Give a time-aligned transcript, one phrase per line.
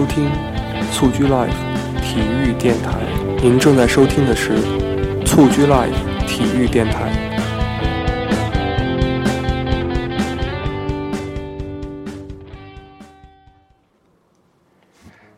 [0.00, 0.30] 收听
[0.90, 1.50] 蹴鞠 Live
[2.00, 3.00] 体育电台。
[3.42, 4.56] 您正在收听的是
[5.26, 5.92] 蹴鞠 Live
[6.26, 7.12] 体育电台。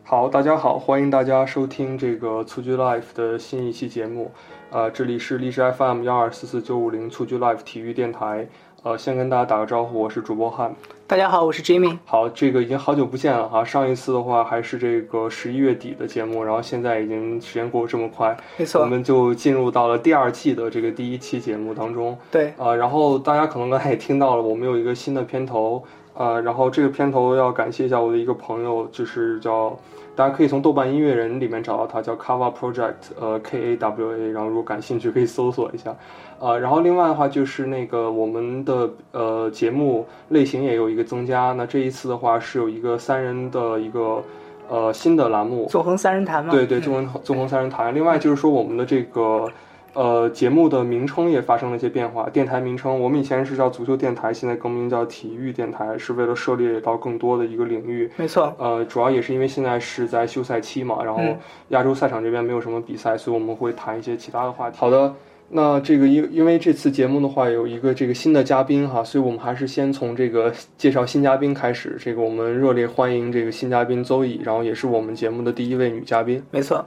[0.05, 4.31] 好，大家好，欢迎大家收听这个蹴鞠 Live 的新一期节目。
[4.69, 8.47] 呃，这里是荔枝 FM 幺二四四九五零蹴鞠 Live 体育电台。
[8.83, 10.75] 呃，先跟大家打个招呼，我是主播汉。
[11.07, 11.97] 大家好，我是 Jimmy。
[12.03, 13.63] 好，这个已经好久不见了哈。
[13.63, 22.17] 上一次的话还是这个十一月底的节目，然后现在已经时间过得这么快，没错，我们就进入到了第二季的这个第一期节目当中。
[22.29, 25.81] 对，呃，然后大家可能刚才也听到了，我们有一个新的片头，
[26.13, 29.79] 呃，然后这个片头要感谢一下我的一个朋友，就是叫。
[30.15, 34.29] 大家可以从豆瓣音乐人里面找到他，叫 Kava Project，呃，K A W A。
[34.29, 35.95] 然后如果感兴趣，可以搜索一下。
[36.43, 41.53] 呃，然后另外的话就是那个我们的呃节目类型也有一个增加。
[41.53, 44.21] 那这一次的话是有一个三人的一个
[44.67, 46.51] 呃新的栏目，纵横三人谈嘛？
[46.51, 47.95] 对对，纵横纵横三人谈。
[47.95, 49.49] 另外就是说我们的这个。
[49.95, 52.27] 呃，节目的名称也发生了一些变化。
[52.27, 58.09] 电台名称，我们以前是叫足球电台，现在更名叫体育电台，是为了涉猎到更多的一个领域。
[58.17, 58.51] 没错。
[58.57, 61.21] 呃，主要也是因为现在是在休赛期嘛，然后
[61.67, 64.77] 亚洲赛场这边没有什么比赛，所以我们会谈一些其他的话题。
[64.79, 65.13] 好的，
[65.55, 71.95] 那这个因因为这次节目的话有一个这个新的嘉宾哈，所以我们还是先从这个 介绍新嘉宾开始。
[71.99, 76.43] 这个我们热烈欢迎这个新嘉宾 Zoe，然后也是我们节目的第一位女嘉宾。
[76.49, 76.83] 没错。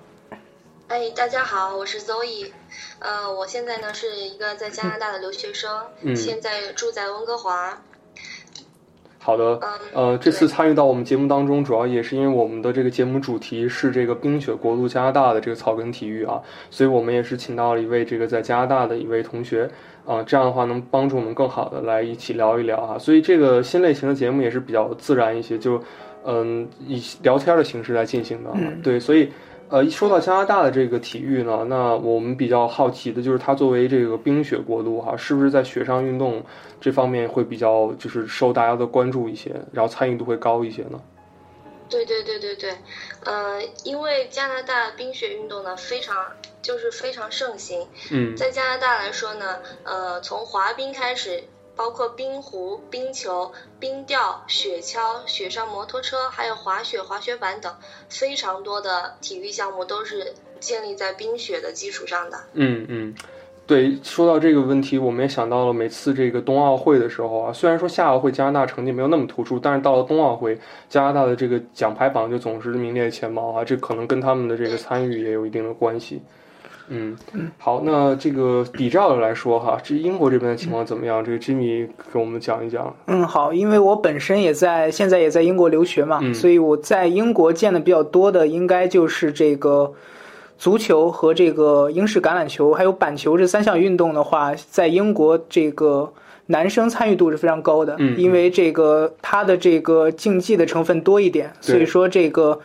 [0.88, 2.50] 哎，大家好，我是 Zoe。
[2.98, 5.70] 呃，我现在呢是一个在加拿大的留学生，
[6.16, 7.80] 现在住在温哥华。
[9.26, 9.58] 好的，
[9.92, 19.68] 呃，这次参与到我们节目当中，主要也是因为我们的这个节目主题是这个冰雪国度加拿大的这个草根体育啊，所以我们也是请到了一位这个在加拿大的一位同学，
[20.04, 25.82] 啊，这样的话能帮助我们更好的来一起聊一聊哈，所以这个新类型的节目也是比较自然一些，就
[26.24, 28.50] 嗯以聊天的形式来进行的，
[28.80, 29.28] 对，所以。
[29.68, 36.40] 呃，一说到加拿大的这个体育呢，那我们比较好奇的就是它作为这个冰雪国度哈，是不是在雪上运动
[36.80, 41.00] 这方面会比较就是受大家的关注一些，然后参与度会高一些呢？
[41.88, 42.74] 对对对对对，
[43.24, 51.44] 呃，因为加拿大冰雪运动呢非常就是非常盛行，嗯，在加拿大来说呢，呃，从滑冰开始。
[51.78, 57.76] 包括冰壶、冰球、冰钓、雪橇、雪上摩托车，还有滑雪、滑雪板等
[58.08, 62.44] 非常多的体育项目都是建立在冰雪的基础上的。
[62.54, 63.14] 嗯嗯，
[63.66, 70.56] 对，说到这个问题，我们也想到了每次这个冬奥会的时候啊，虽然说夏奥会加拿大成绩没有那么突出，但是到了冬奥会，
[70.88, 76.22] 加拿大的这个奖牌榜就总是名列前茅啊，这可能跟他们的这个参与也有一定的关系。
[76.88, 77.16] 嗯，
[77.58, 81.24] 好，那这个比照的来说哈，这英国这边的情况怎么样？
[81.24, 82.94] 这个 Jimmy 给我们讲一讲。
[83.08, 89.92] 嗯，好，因为我本身也在现在也在英国留学嘛，所以我在英国见的比较多的应该就是这个
[90.58, 96.12] 足球和这个英式橄榄球还有板球这三项运动的话，在英国这个
[96.46, 102.60] 男生参与度是非常高的，嗯因为这个他的这个竞技的成分多一点，所以说这个。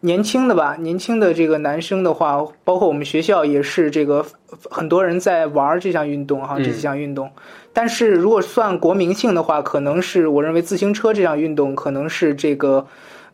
[0.00, 4.24] 年轻的吧，年轻的这个男生的话，包括我们学校也是这个
[4.70, 7.28] 很多人在玩这项运动哈，这几项运动。
[7.72, 12.86] 但是如果算国民性的话，可能是我认为自行车这项运动可能是这个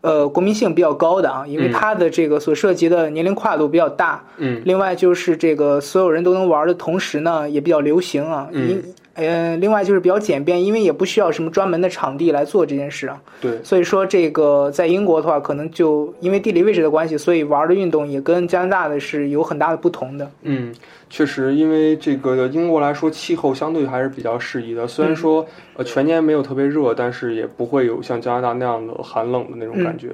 [0.03, 4.23] 呃国民性比较高的啊，因为它的这个所涉及的年龄跨度比较大。
[4.37, 4.61] 嗯。
[4.67, 8.49] 另外就是这个所有人都能玩的同时呢，也比较流行啊。
[8.53, 8.83] 嗯。
[9.15, 13.21] 呃，另外就是比较简便，因为也不需要什么专门的场地来做这件事啊。
[13.41, 13.63] 对。
[13.63, 20.31] 所以说，这个在英国的话，可能就因为地理位置的关系，所以玩的运动也跟加拿大的是有很大的不同的。
[20.43, 20.75] 嗯，
[21.11, 24.87] 确实，因为这个英国来说，气候相对还是比较适宜的。
[24.87, 25.47] 虽然说
[25.77, 30.09] 呃全年没有特别热，但是也不会有像加拿大那样的寒冷的那种感觉。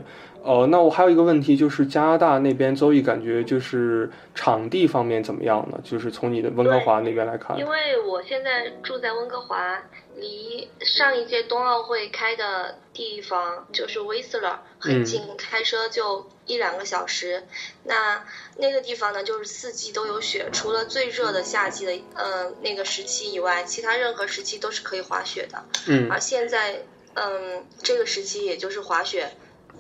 [0.49, 5.79] 呃，那我还有一个问题，就是加拿大那边周易感觉就是场地方面怎么样呢？
[5.85, 7.59] 就是从你的温哥华那边来看。
[7.59, 9.79] 因为我现在住在温哥华，
[10.17, 17.43] 离上一届冬奥会开的地方就是 Whistler 很近，开车就一两个小时。
[17.85, 18.25] 那
[18.57, 25.63] 那个地方呢，就是四季都有雪，除了最热的夏季的呃那个时期以外，其他任何时期都是可以滑雪的。
[25.89, 26.11] 嗯。
[26.11, 29.29] 而现在，嗯，这个时期也就是滑雪。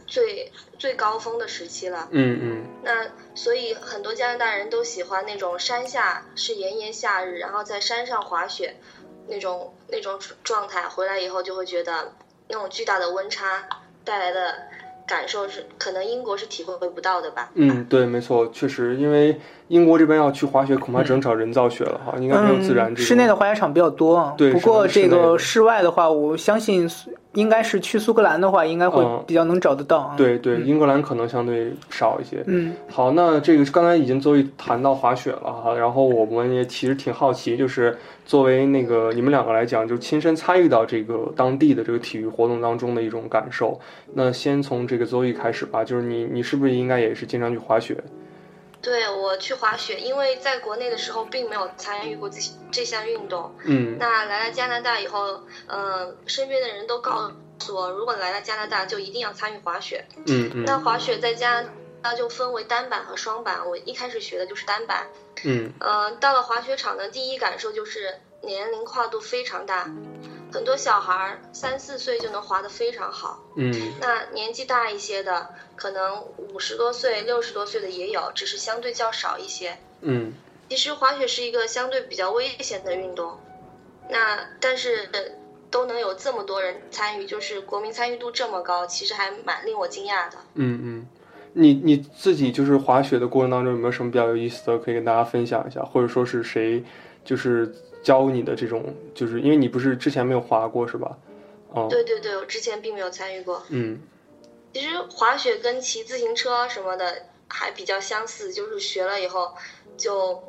[0.08, 8.74] 最最高峰的时期了，嗯嗯，那所以很多加拿大人都喜欢那种山下是炎炎夏日，然后在山上滑雪，
[9.28, 12.12] 那种那种状态，回来以后就会觉得
[12.48, 13.68] 那种巨大的温差
[14.02, 14.54] 带来的
[15.06, 17.50] 感受是可能英国是体会不到的吧？
[17.54, 19.38] 嗯，对，没错，确实，因为
[19.68, 22.96] 英国这边要去滑雪，恐怕只能找人造雪了哈，应该没有自然。
[22.96, 26.90] 室内的滑雪场比较多，对，不过这个室外的话，我相信。
[27.38, 30.12] 应该是去苏格兰的话，应该会比较能找得到。
[30.16, 32.42] 对对，英格兰可能相对少一些。
[32.46, 37.96] 嗯，好，那这个刚才已经作为谈到滑雪了哈，然后我们也其实挺好奇，就是
[38.26, 43.78] 作为那个你们两个来讲，就亲身参与到这个当地的这个体育活动当中的一种感受。
[44.14, 47.96] 那先从这个 Zoe 开始吧，就是你你是不是应该也是经常去滑雪？
[48.80, 52.40] 对我去滑雪，因为在国内的时候并没有参与过这
[52.70, 53.54] 这项运动。
[53.64, 53.96] 嗯。
[53.98, 60.04] 那来了加拿大以后，嗯，身边的人都告诉我，如果来了加拿大就一定要参与滑雪。
[60.26, 60.64] 嗯嗯。
[60.64, 61.68] 那滑雪在加拿
[62.02, 65.08] 大就分为单板和双板，我一开始学的就是单板。
[65.44, 65.72] 嗯。
[65.80, 69.90] 嗯，到了滑雪场的第一感受就是年龄跨度非常大。
[70.50, 80.32] 很多小孩儿三四岁就能滑得非常好，嗯，那年纪大一些的，可能五十多岁、六十多岁的也有，只是相对较少一些，嗯。
[80.70, 83.38] 其实滑雪是一个相对比较危险的运动，
[84.10, 85.08] 那但是
[85.70, 90.36] 都能有这么多人参与，就是国民参与度这么高，其实还蛮令我惊讶的。
[90.54, 91.06] 嗯嗯，
[91.54, 96.82] 你你自己就是滑雪的过程当中有没有什么比较有意思的可以跟大家分享一下，或者说是谁
[97.24, 97.74] 就是。
[98.08, 101.18] 教你的这种，就是因为你不是之前没有滑过是吧？
[101.74, 103.62] 哦，对对对，我之前并没有参与过。
[103.68, 104.00] 嗯，
[104.72, 109.52] 其实滑雪跟骑自行车什么的还比较相似，就是学了以后
[109.98, 110.42] 就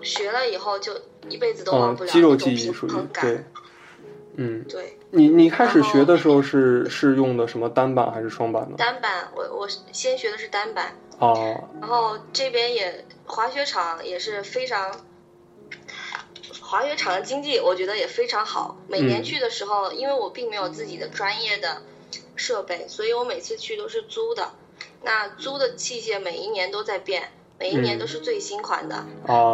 [0.00, 0.92] 学了以后就
[1.28, 3.44] 一辈子都忘不了肌肉记忆属于对。
[4.36, 4.96] 嗯，对。
[5.10, 8.76] 你你开始学的时候是是用的什么单板还是双板呢？
[8.78, 10.96] 单板，我我先学的是单板。
[11.18, 11.68] 哦。
[11.80, 15.04] 然后这边也滑雪场也是非常。
[16.72, 18.78] 滑雪场的经济我觉得也非常好。
[18.88, 21.82] 每年去的时候，因为我并没有自己的专业的
[22.34, 24.52] 设备，所以我每次去都是租的。
[25.02, 29.04] 那租的器械每一年都在变，每一年都是最新款的，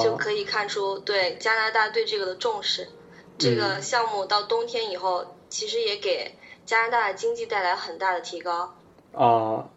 [0.00, 2.88] 就可以看出对加拿大对这个的重视。
[3.36, 6.36] 这个项目到冬天以后，其实也给
[6.66, 8.76] 加拿大的经济带来很大的提高。
[9.12, 9.68] 啊。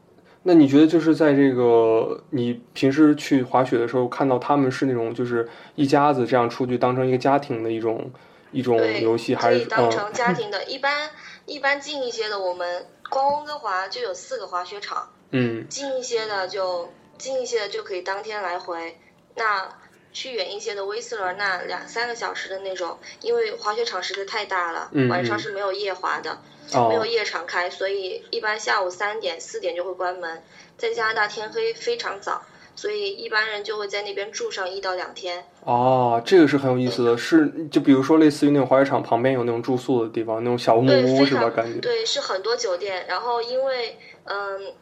[0.44, 8.12] 那你觉得就是在这个你平时去滑雪的时候，看到他们是那种就是一家子这样出去当成一个家庭的一种
[8.52, 10.64] 一种游戏，还是当成家庭的？
[10.64, 11.12] 一般
[11.46, 18.98] 一般近一些的，我们光温哥华就有四个滑雪场，嗯，近一些的就近一些的就可以当天来回。
[19.36, 19.70] 那
[20.12, 26.40] 去远一些的威斯勒，那两三个小时的那种，因为滑雪场实在太大了，晚上是没有夜滑的。
[26.90, 30.42] 没有夜场开，所以一般下午三点四点就会关门。
[30.78, 32.42] 在加拿大天黑非常早，
[32.76, 35.46] 所以一般人就会在那边住上一到两天。
[35.64, 41.50] 哦，这个是很有意思的，是就比如说类似于那种滑雪场旁边有那种住宿的地方，那种小木屋是吧？
[41.50, 43.06] 感觉对，是很多酒店。
[43.08, 44.74] 然后因为嗯，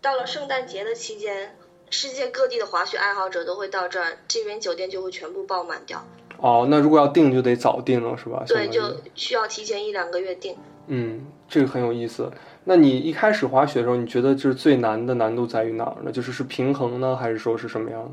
[0.00, 1.56] 到了圣诞节的期间，
[1.90, 6.06] 世界各地的滑雪爱好者都会到这儿，这边酒店就会全部爆满掉。
[6.42, 8.42] 哦，那如果要定就得早定了是吧？
[8.46, 8.82] 对，就
[9.14, 10.56] 需要提前一两个月定。
[10.88, 12.30] 嗯，这个很有意思。
[12.64, 16.10] 那你一开始滑雪的时候，你觉得就是最难的难度在于哪儿呢？
[16.10, 18.12] 就是是平衡呢，还是说是什么样？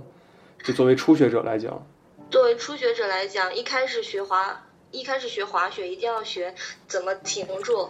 [0.63, 1.83] 就作为初学者来讲，
[2.29, 6.53] 作为初学者来讲，一开始学滑，一开始学滑雪，一定要学
[6.87, 7.89] 怎么停住。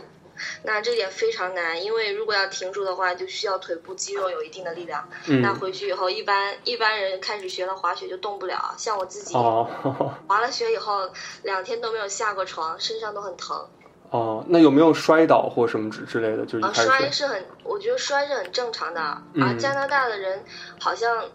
[0.63, 5.07] 那这点非常难，因为如果要停住的话，就需要腿部肌肉有一定的力量。
[5.41, 8.73] 那回去以后，一般一般人开始学了滑雪就动不了。
[8.77, 9.69] 像我自己，哦
[10.27, 11.09] 滑了雪以后，
[11.43, 13.67] 两天都没有下过床，身上都很疼。
[14.11, 16.45] 哦，那有没有摔倒或什么之之类的？
[16.45, 18.99] 就是啊，摔是很，我觉得摔是很正常的。
[18.99, 19.23] 啊，
[19.59, 20.43] 加拿大的人
[20.79, 21.25] 好像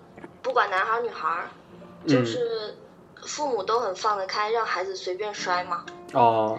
[0.43, 1.49] 不管男孩女孩，
[2.07, 2.76] 就是
[3.25, 5.85] 父母都很放得开，让孩子随便摔嘛。
[6.12, 6.59] 哦。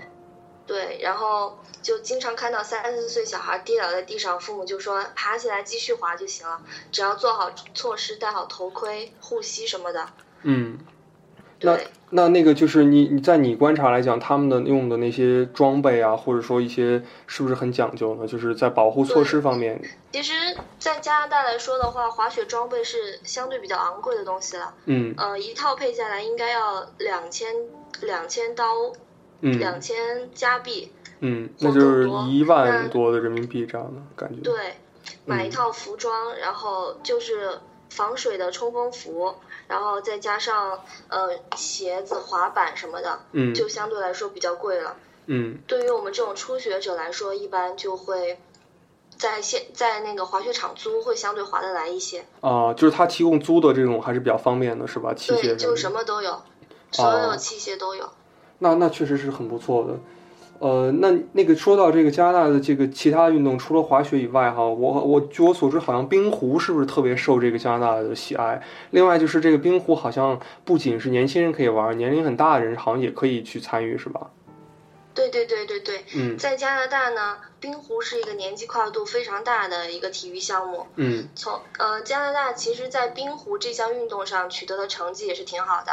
[0.67, 10.07] 对，然后就经常看到三四岁小孩跌倒在地上，父母就说爬起来继续滑就行了，只要做好措施，戴好头盔、护膝什么的。
[10.43, 10.79] 嗯。
[11.62, 11.79] 那
[12.10, 18.27] 那那个就是你你在你观察来讲，他们的用的那些装备啊，或者说一些是不是很讲究呢？
[18.27, 19.81] 就是在保护措施方面。
[20.12, 20.34] 其实，
[20.77, 24.74] 在加拿大来说的话，滑雪装备是相对比较昂贵的东西了。
[24.86, 25.15] 嗯。
[25.17, 27.55] 呃，一套配下来应该要两千
[28.01, 28.65] 两千刀，
[29.42, 30.92] 两千加币。
[31.20, 34.42] 嗯，那就是一万多的人民币这样的感觉。
[34.42, 34.75] 对，
[35.25, 39.36] 买一套服装，然后就是防水的冲锋服。
[39.68, 44.96] 然后再加上呃鞋子、滑板什么的，嗯，就相对来说比较贵了。
[45.25, 48.38] 嗯，对于我们这种初学者来说，一般就会
[49.18, 52.25] 在现在那个滑雪场租，会相对划得来一些。
[52.42, 55.15] 啊，就是他提供租的这种还是比较方便的，是吧？
[55.15, 56.44] 器械对，就什么都有，
[56.92, 58.08] 所有器械都有。
[58.69, 60.00] 那那确实是很不错的。
[60.57, 68.62] 呃，那那个说到这个加拿大的这个其他运动，除了滑雪以外，哈，我我据我所知，好像冰壶是不是特别受这个加拿大的喜爱？
[68.91, 74.31] 另外就是这个冰壶好像不仅是年轻人可以玩，年龄很大的人好像也可以去参与，是吧？
[75.13, 80.88] 对对对对对，嗯，在加拿大呢，冰壶是一个年纪跨度非常大的一个体育项目。
[80.95, 85.91] 嗯，从呃加拿大其实，在冰壶这项运动上取得的成绩也是挺好的。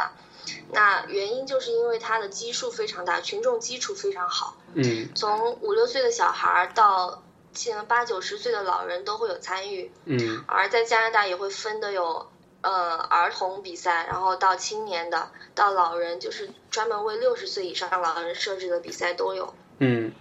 [0.71, 4.57] 那原因就是因为它的基数非常大，群众基础非常好。
[4.73, 7.23] 嗯，从五六岁的小孩到
[7.53, 9.91] 近八九十岁的老人都会有参与。
[10.05, 12.27] 嗯，而在加拿大也会分的有
[12.61, 19.53] 呃儿童比赛，然后到青年的，到老人，就是专门为六十岁以上老人设置的比赛都有。
[19.79, 20.11] 嗯。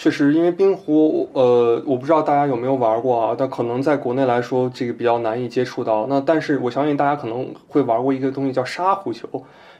[0.00, 6.06] 确实，因为冰壶，呃，我不知道大家有没有玩过啊，但可能在国内来说，这个比较难以接触到。
[6.08, 9.28] 那但是我相信大家可能会玩过一个东西叫沙壶球。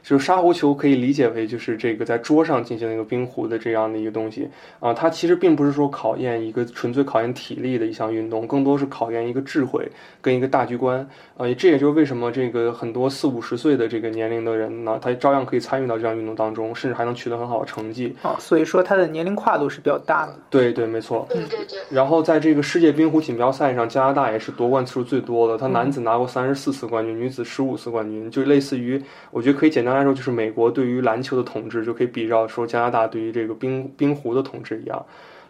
[0.01, 4.47] 就是沙壶球可以理解为就是这个在桌上进行一个冰壶的这样的一个东西
[4.79, 9.85] 啊，它其实并不是说考验一个纯粹考验体力的一项运动，更多是考验一个智慧
[10.21, 11.45] 跟一个大局观啊。
[11.55, 18.37] 这也就是为什么这个很多四五十岁的这个年龄的人呢，他照样可以参与到这项运动当中，甚至还能取得很好的成绩啊。
[18.39, 20.33] 所以说他的年龄跨度是比较大的。
[20.49, 21.27] 对对，没错。
[21.29, 21.79] 对对对。
[21.91, 30.71] 然后在这个世界冰壶锦标赛上，加拿大也是夺冠次数最多的，他男子拿过三十四次冠军，女子十五次冠军，就类似于我觉得可以简单来说就是美国。
[30.71, 35.05] 对于篮球的统治，就可以比照说加拿大对于这个冰冰壶的统治一样，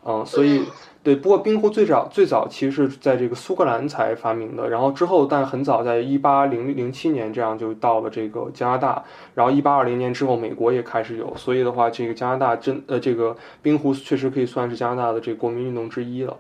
[0.06, 0.64] 嗯，所以
[1.10, 1.16] 对。
[1.16, 16.38] 不过冰壶最早最早其实是在这个苏格兰才发明的，然后之后但很早在一八零零七年这样就到了这个加拿大，然后一八二零年之后美国也开始有，所以的话这个加拿大真呃这个冰壶确实可以算是加拿大的这个国民运动之一了。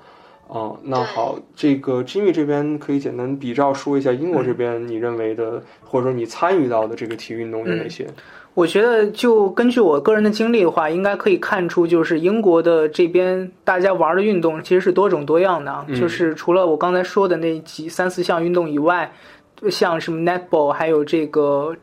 [0.48, 8.08] 哦，那好，这个 Jimmy 这边可以简单比照说一下英国这边你认为的或者说你参与到的这个体育运动有哪些？
[8.60, 15.86] 我觉得，就根据我个人的经历的话，应该可以看出，就是英国的这边大家玩的运动其实是多种多样的。
[15.96, 19.10] 就是除了我刚才说的那几三四项运动以外，
[19.70, 21.74] 像什么 netball，还有这个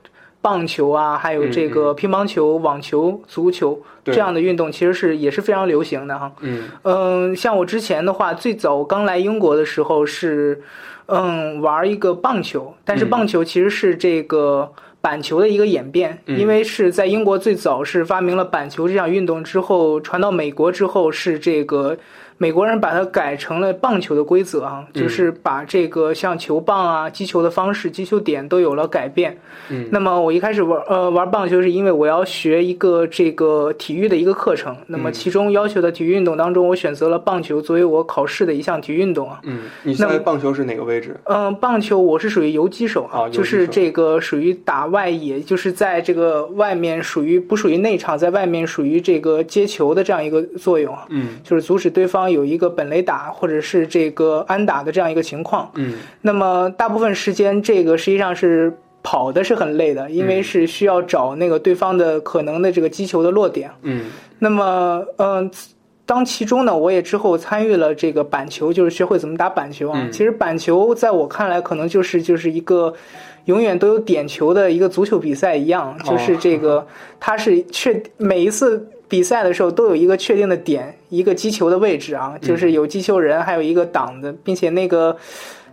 [0.42, 6.30] 棒球啊，还有这个乒乓球、网球、足球这样的运动，其实是也是非常流行的哈。
[6.40, 10.60] 嗯嗯，像我之前的话，最早刚来英国的时候是
[11.06, 14.70] 嗯玩一个棒球，但是棒球其实是这个。
[15.06, 21.96] 板球的一个演变，因为是在英国最早是发明了板球这项运动之后，传到美国之后是这个。
[22.38, 29.36] 美国人把它改成了棒球的规则啊，就是把这个像球棒啊、击球的方式、击球点都有了改变。
[29.70, 39.40] 嗯，那么我一开始玩呃玩棒球是因为我要学一个这个体育的一个课程，那么其中要求的体育运动当中，我选择了棒球作为我考试的一项体育运动啊。
[39.44, 41.16] 嗯，你现在棒球是哪个位置？
[41.24, 51.06] 嗯，棒球我是属于游击手啊，就是这个属于打外野，就是在这个外面属于不属于内场，在外面属于这个接球的这样一个作用啊。
[51.08, 52.25] 嗯，就是阻止对方。
[52.30, 64.06] 有一个本垒打或者是这个安打的这样一个情况，嗯，那么大部分时间这个实际上是跑的是很累的，因为是需要找那个对方的可能的这个击球的落点，嗯，
[64.38, 65.50] 那么嗯，
[66.04, 70.08] 当其中呢，我也之后参与了这个板球，就是学会怎么打板球啊。
[70.12, 72.92] 其实板球在我看来，可能就是就是一个
[73.44, 76.86] 永远都有点球的一个足球比赛一样，就是这个
[77.18, 78.86] 它是确每一次。
[79.08, 85.16] 比赛的时候都有一个确定的点，一个击球的位置啊，就是有击球人，还有一个挡的，并且那个，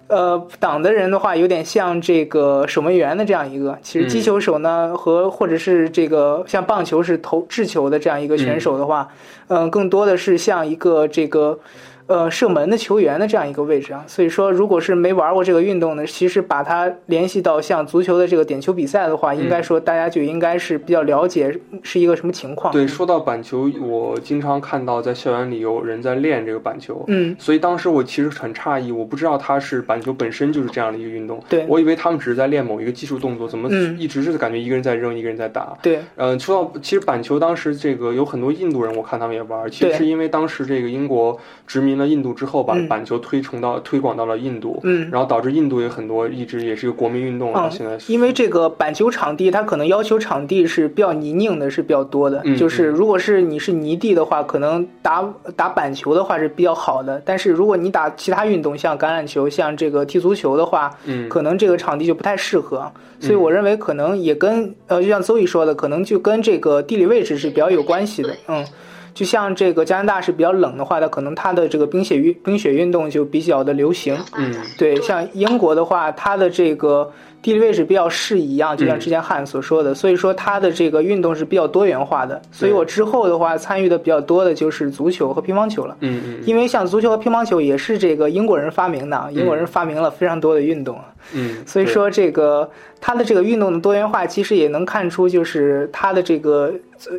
[0.07, 3.77] 呃，挡的人的话有点像这个守门员的这样一个。
[3.81, 9.07] 其实击球手呢和或者是这个像棒球是投掷球的这样一个选手的话，
[9.47, 11.59] 嗯，更多的是像一个这个。
[12.07, 22.74] 呃，射门的球员的这样一个位置啊，所以说，如果是没玩过这个运动的，其实把它联系到像足球的这个点球比赛的话，应该说大家就应该是比较了解是一个什么情况。
[22.74, 31.65] 对，说到板球，我经常看到在校园里有人在练这个板球，嗯，所以当时我其实很诧异，我不知道它是板球本身就是这样的一个运动，对。
[31.67, 35.74] 我以为他们只是在练某一个技术动作，怎么一直是感觉一个人在扔，一个人在打？
[35.81, 42.77] 对，嗯，说到其实板球，当时这个有很多印度人，我看他们也玩，其实是因为当时这个英国殖民了印度之后把。
[42.89, 47.69] 板球推崇到推广到了印度，嗯，然后导致印度有很多一直也是一个国民运动啊。
[47.69, 52.43] 现在因为这个板球场地，它可能要求场地是比较泥泞的，是比较多的。
[52.57, 55.23] 就是如果是你是泥地的话，可能打
[55.55, 57.21] 打板球的话是比较好的。
[57.25, 62.91] 但是如果你打其他运动，像橄榄球、像这个踢足球的话，嗯，可能这个场地就不太适合。
[63.19, 68.35] 所以我认为可能也跟呃，就像邹毅说的，可能就跟这个地理位置是比较有关系的。
[68.47, 68.65] 嗯。
[69.13, 74.17] 就像这个加拿大是比较冷的话，它可能它的这个冰雪运冰雪运动就比较的流行。
[74.38, 77.12] 嗯，对，像英国的话，它的这个。
[77.43, 82.41] 地理位置比较适宜啊，就像之前汉所说的，所以说它的这个运动是比较多元化的。
[82.53, 85.98] 所以我之后的话参与的比较多的就是足球和乒乓球了。
[86.00, 86.43] 嗯嗯。
[86.46, 90.96] 因为像足球和乒乓球也是这个英国人发明的，英国人发明了非常多的运动。
[90.96, 91.03] 嗯。
[91.65, 96.73] 所以说这个它的这个运动的多元化，其实也能看出就是它的这个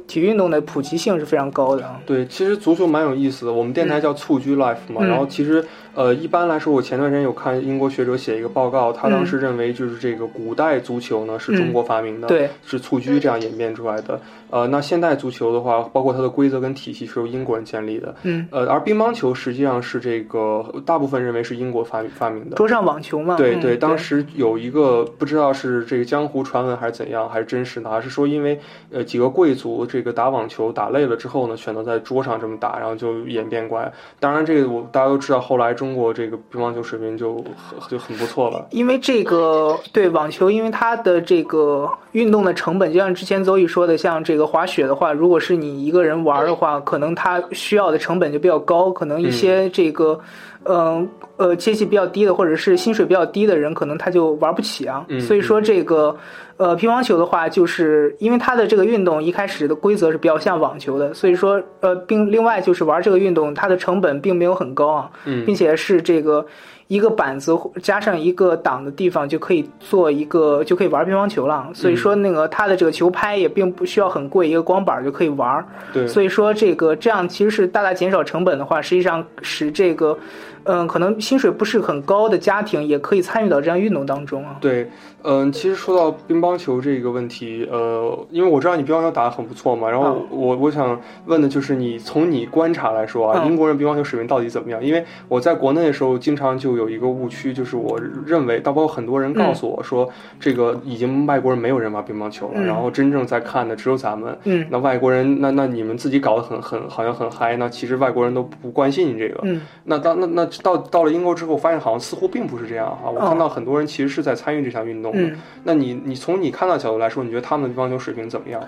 [0.07, 1.85] 体育运动的普及性是非常高的。
[2.07, 3.53] 对，其实足球蛮有意思的。
[3.53, 14.21] 我们电台叫蹴鞠 Life 嘛，然后其实呃，一般来说，我前段时间有看英国学者写一个报告，他当时认为就是这个古代足球呢是中国发明的，对，是蹴鞠这样演变出来的。
[14.51, 18.15] 呃，那现代足球的话，包括它的规则跟体系是由英国人建立的。
[18.23, 18.47] 嗯。
[18.51, 22.57] 呃，而乒乓球实际上是这个大部分认为是英国发发明的。
[22.57, 23.37] 桌上网球嘛。
[23.37, 28.59] 对对，当时有一个不知道是这个江湖传闻还是怎样，还是真实的，是说因为
[28.91, 33.93] 呃几个贵族这个打网球打累了之后呢，选择在桌上这么打，然后就演变过来。
[34.21, 37.45] 当然，这个我大家都知道，后来中国这个乒乓球水平就
[37.89, 38.67] 就很不错了。
[38.71, 50.13] 因为这个对网球，因为它的这个运动的成本，就像之前邹毅说的，像这个滑雪的话，如果是你一个人玩的话，可能它需要的成本就比较高，可能一些这个。
[50.13, 50.21] 嗯
[50.67, 55.05] 嗯呃，阶级比较低的，或者是薪水比较低的人，可能他就玩不起啊。
[55.21, 56.17] 所以说这个，
[56.57, 65.11] 呃，乒乓球的话，就是因为它的这个运动一开始的规则是比较像网球的，所以说呃，并另外就是玩这个运动，它的成本并没有很高啊，
[65.45, 66.45] 并且是这个。
[66.89, 75.65] 一个板子加上一个挡的地方就可以做一个就可以玩乒乓球了，所以说那个它的这个球拍也并不需要很贵，一个光板就可以玩。
[75.93, 80.17] 对，所以说这个这样其实是大大减少成本的话，实际上使这个
[80.65, 84.57] 嗯可能薪水不是很高的家庭也可以参与到这项运动当中啊。
[84.61, 84.89] 对。
[85.27, 94.85] 嗯，其实说到乒乓球这个问题，呃，因为我知道你乒乓球打得很不错嘛，然后我我想问的就是你从你观察来说啊，英国人乒乓球水平到底怎么样？
[94.85, 104.39] 因为我在国内的时候，经常就有一个误区，就是我认为，包括很多人告诉我说，这个已经外国人没有人玩乒乓球了，然后真正在看的只有咱们。
[104.45, 109.41] 嗯，那外国人，那那你们自己搞得很很好像很嗨，那其实外国人都不关心你这个。
[109.43, 115.31] 嗯，那到那那到到了英国之后，发现好像似乎并不是这样哈，我看到很多人其实是在参与这项运动的。
[115.65, 115.95] 那你。
[116.05, 118.63] 你从你看到角度来说，你觉得他们的乒乓球水平怎么样？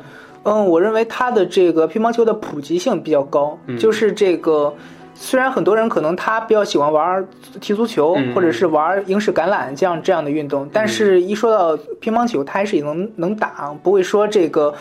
[0.44, 4.72] 嗯，我认为他的这个乒乓球的普及性比较高，就是这个
[5.18, 7.26] 虽然很多人可能他比较喜欢玩
[7.60, 14.72] 踢足球，或者是玩英式橄榄这样这样的运动，但是一说到乒乓球，他还是能能打，不会说这个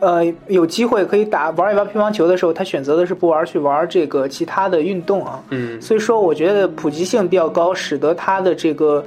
[0.00, 5.40] 呃有机会可以打玩一玩乒乓球的时候，他选择的是不玩去玩这个其他的运动啊。
[5.50, 9.04] 嗯，所以说我觉得普及性比较高，使得他的这个。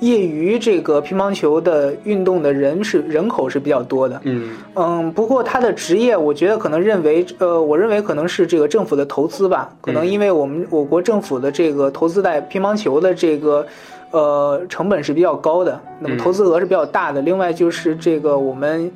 [0.00, 4.56] 业余这个乒乓球的运动的人是人口是比较多的，嗯。
[4.74, 13.66] 嗯，不过他的职业，我觉得可能认为，呃，我认为可能是这个政府的投资吧，可能因为我们我国政府的这个投资在乒乓球的这个，
[14.10, 17.20] 呃，成本是比较高的，那么投资额是比较大的。
[17.22, 18.90] 另外就是这个我们，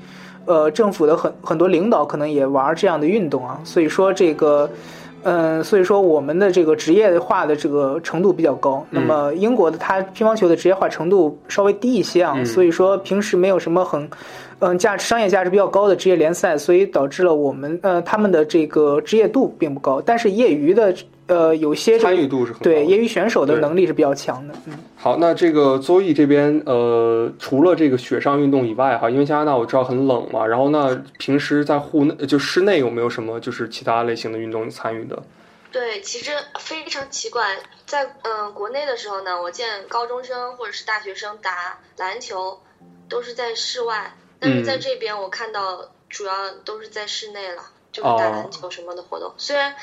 [0.46, 4.68] 呃，政府的很很多领导可能也玩这样的运动啊，所以说这个。
[5.24, 8.86] 嗯，所以说我们的这个职业化的这个程度比较高。
[8.90, 14.08] 那么英国的它乒乓球的职业化程度稍微低一些啊，所以说平时没有什么很，
[14.60, 20.00] 嗯价值商业价值比较高的职业联赛，所以导致了我们呃他们的这个职业度并不高。
[20.00, 20.94] 但是业余的
[21.26, 24.54] 呃有些参与度是很对业余选手的能力是比较强的。
[24.66, 24.78] 嗯。
[24.96, 35.22] 好，那这个邹毅这边，呃，除了这个雪上运动以外，哈，因为加拿大我知道很冷嘛，然后那平时在户内就室内有没有什么就是其他类型的运动参与的？
[35.70, 42.60] 对，其实非常奇怪，在嗯国内的时候呢，我见高中生或者是大学生打篮球
[43.08, 49.74] 都是在室外，但是在这边我看到主要都是在室内了，就是打篮球什么的活动，虽然。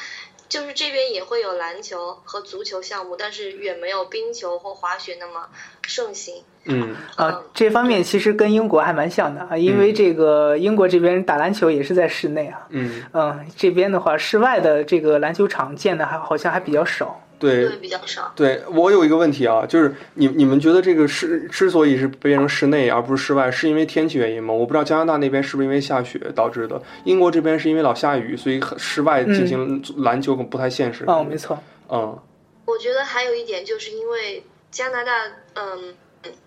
[0.51, 5.47] 就是这边也会有篮球和足球项目，但是远没有冰球或滑雪那么
[5.81, 6.43] 盛行。
[6.65, 12.67] 嗯啊，这方面其实跟英国还蛮像的啊，因为这个英国这边打篮球也是在室内啊。
[12.69, 17.17] 嗯嗯，这边的话，室外的这个篮球场建的还好像还比较少。
[17.41, 18.31] 对，比较少。
[18.35, 24.53] 对我有一个问题啊，就是你你们觉得这个室之所以是变成室内而不是室外，是因为天气原因吗？
[24.53, 31.03] 我不知道加拿大那边是不是因为下雪导致的，英国这边是因为老下雨，所以室外进行篮球不太现实。
[31.07, 31.57] 哦，没错。
[31.89, 32.17] 嗯，
[32.65, 35.11] 我觉得还有一点就是因为加拿大，
[35.55, 35.95] 嗯。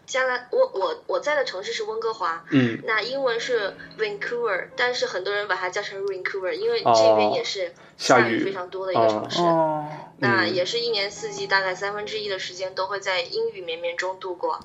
[0.06, 9.86] 加拿我我我在的城市是温哥华，嗯，那英文是 Vancouver，但是很多人把它叫成 Vancouver，因为这边也是下雨非常多的一个城市，哦，
[10.18, 14.60] 那也是一年四季大概三分之一的时间都会在阴雨绵绵中度过，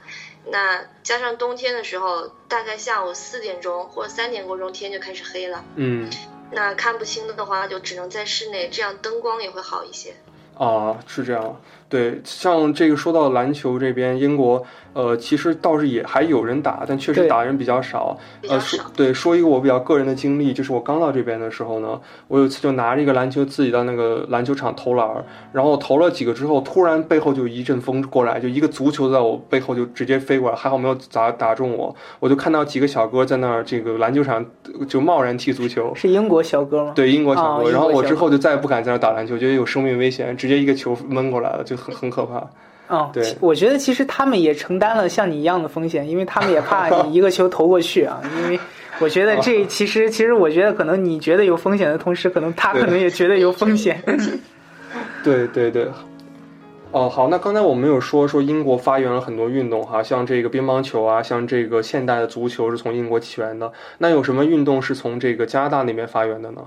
[0.48, 6.10] 那加上冬天的时候，大概下午四点钟或者三点多钟天就开始黑了，嗯，
[6.52, 10.16] 那看不清的话就只能在室内，这样灯光也会好一些。
[10.56, 11.62] 哦，是这样。
[11.90, 14.64] 对，像这个说到篮球这边，英国。
[14.92, 18.18] 呃，其实倒是也还有人打，但确实打人比较少。
[18.50, 25.08] 呃，说对，说一个我比较个人的经历，就是我刚到这边的时候呢，我有一次就拿着一个篮球自己到那个篮球场投篮，
[25.54, 31.96] 然后投了几个之后，突然背后就一阵风过来，就一个足球在我背后就直接飞过来，还好没有砸打中我。
[32.20, 34.44] 我就看到几个小哥在那儿这个篮球场
[34.88, 36.94] 就贸然踢足球，是英国小哥吗？
[36.96, 37.70] 对，英国小哥。
[37.70, 42.48] 然后我之后就再也不敢在那儿打篮球，觉得有生命危险，直接一个球闷过来了，就很很可怕。
[42.90, 48.20] 哦，对，我觉得其实他们也承担了像你一样的风险，因为他们也怕你一个球投过去啊。
[48.44, 48.60] 因为
[49.00, 54.02] 我觉得这其实，其实我觉得可能你觉得有风险的同时，可能他可能也觉得有风险。
[55.24, 55.88] 对对对，
[56.92, 63.72] 哦，好，那刚才我们有说说英国发源了很多运动哈，像这个乒乓球啊，像这个现代的足球是从英国起源的。
[64.00, 66.62] 那有什么运动是从这个加拿大那边发源的呢？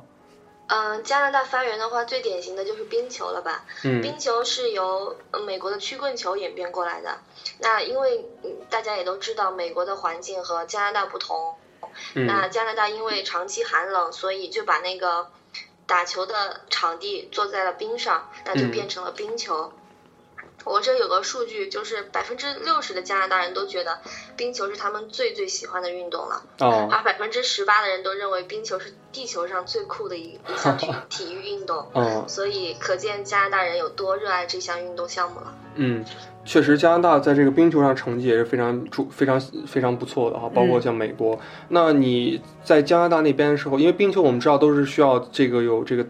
[0.74, 3.66] 嗯，加拿大发源的话，最典型的就是冰球了吧？
[3.85, 5.14] 嗯，冰球是由
[5.46, 7.18] 美国的曲棍球演变过来的。
[7.58, 8.24] 那因为
[8.70, 11.56] 大家也都知道，美国的环境和加拿大不同。
[12.14, 15.30] 那加拿大因为长期寒冷，所以就把那个
[15.87, 19.70] 打球的场地做在了冰上，那就变成了冰球。
[20.64, 23.98] 我这有个数据，就是百分之六十的加拿大人都觉得
[24.37, 31.87] 冰球是他们最最喜欢的运动了，而百分之十八的人都认为冰球是地球上最酷的一一项体体育运动。
[32.27, 35.55] 所以可见加拿大人有多热爱这项运动项目了。
[35.75, 36.05] 嗯，
[36.44, 41.38] 确实，加拿大在这个冰球上成绩也是非常出非常非常不错的哈，包括像美国。
[41.68, 46.07] 那你在加拿大那边的时候，因为冰球我们知道都是需要这个有这个。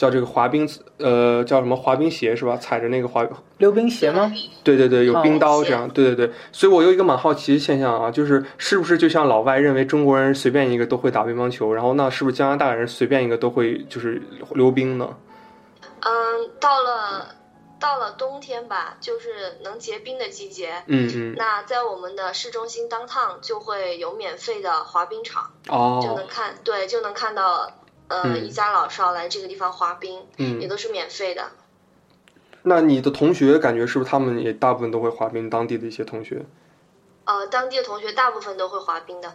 [0.00, 2.56] 叫这个滑冰，呃，叫什么滑冰鞋是吧？
[2.56, 3.22] 踩着那个滑
[3.58, 4.32] 溜冰鞋吗？
[4.64, 5.86] 对对对，有冰刀这样。
[5.90, 14.22] 对对对，所以我有一个蛮好奇的现象啊，就是是不是就像老外认为中国人随便一个都会打乒乓球，然后那是不是加拿大人随便一个都会就是
[14.54, 15.06] 溜冰呢？
[16.00, 16.10] 嗯，
[16.58, 17.34] 到了
[17.78, 20.82] 到了冬天吧，就是能结冰的季节。
[20.86, 21.34] 嗯嗯。
[21.36, 27.70] 那在我们的市中心当趟就会有免费的滑冰场，哦，就能看对，就能看到。
[28.10, 31.52] 呃，一家老少来这个地方滑冰，嗯，也都是免费的。
[32.62, 35.48] 那你的同学感觉是不是他们也大部分都会滑冰？
[35.48, 36.44] 当地的一些同学？
[37.24, 39.32] 呃，当地的同学大部分都会滑冰的。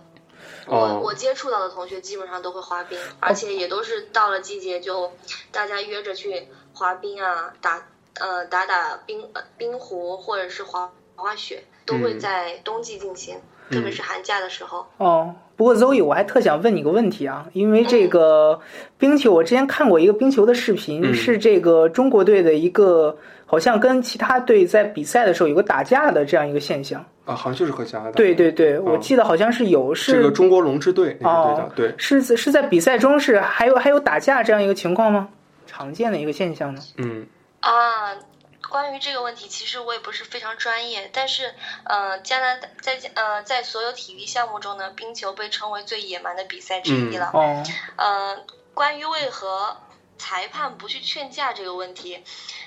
[0.68, 5.14] 我我接触到的同学基本上都会滑冰，而且也都是到了季节就
[5.52, 13.40] 大家约着去滑冰啊，打呃打打冰冰壶或者是滑滑雪，都会在冬季进行。
[13.70, 14.86] 特别是寒假的时候。
[14.98, 18.60] 哦，不过 Zoe，我还特想问你个问题啊，因为这个
[18.98, 27.04] 冰球，我之前看过一个冰球的视频，是这个中国队的一个，好像跟其他队在比赛的时候有个打架的这样一个现象。
[27.26, 28.12] 啊，好像就是和加拿大。
[28.12, 35.28] 对对对，我记得好像是有是这个中国龙之队那个队的，对，是是在比赛中是还有还有打架这样一个情况吗？
[35.66, 36.82] 常见的一个现象呢？
[36.98, 37.26] 嗯
[37.62, 37.72] 啊。
[38.70, 41.54] 关于这个问题，其实我也不是非常专业，但是，
[41.86, 47.32] 呃，加拿大在呃在所有体育项目中呢，冰球被称为最野蛮的比赛之一了。
[47.34, 47.64] 哦。
[47.98, 49.78] 呃，关于为何
[50.18, 52.24] 裁判不去劝架这个问题，